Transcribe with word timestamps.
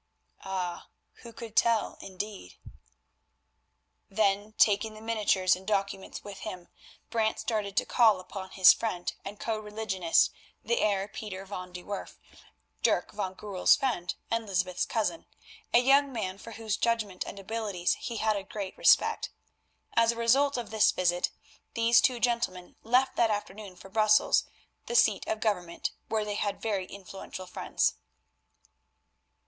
Ah! 0.43 0.89
who 1.21 1.31
could 1.31 1.55
tell 1.55 1.99
indeed? 2.01 2.57
Then, 4.09 4.53
taking 4.57 4.95
the 4.95 4.99
miniatures 4.99 5.55
and 5.55 5.67
documents 5.67 6.23
with 6.23 6.39
him, 6.39 6.69
Brant 7.11 7.37
started 7.37 7.77
to 7.77 7.85
call 7.85 8.19
upon 8.19 8.49
his 8.49 8.73
friend 8.73 9.13
and 9.23 9.39
co 9.39 9.59
religionist, 9.59 10.31
the 10.65 10.77
Heer 10.77 11.07
Pieter 11.07 11.45
van 11.45 11.71
de 11.71 11.83
Werff, 11.83 12.17
Dirk 12.81 13.11
van 13.11 13.35
Goorl's 13.35 13.75
friend, 13.75 14.15
and 14.31 14.47
Lysbeth's 14.47 14.87
cousin, 14.87 15.27
a 15.71 15.77
young 15.77 16.11
man 16.11 16.39
for 16.39 16.53
whose 16.53 16.77
judgment 16.77 17.23
and 17.27 17.37
abilities 17.37 17.93
he 17.99 18.17
had 18.17 18.35
a 18.35 18.41
great 18.43 18.75
respect. 18.79 19.29
As 19.93 20.11
a 20.11 20.15
result 20.15 20.57
of 20.57 20.71
this 20.71 20.91
visit, 20.91 21.29
these 21.75 22.01
two 22.01 22.19
gentlemen 22.19 22.75
left 22.81 23.15
that 23.17 23.29
afternoon 23.29 23.75
for 23.75 23.87
Brussels, 23.89 24.45
the 24.87 24.95
seat 24.95 25.27
of 25.27 25.39
Government, 25.39 25.91
where 26.09 26.25
they 26.25 26.33
had 26.33 26.59
very 26.59 26.87
influential 26.87 27.45
friends. 27.45 27.93